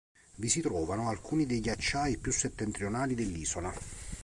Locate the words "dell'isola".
3.13-3.71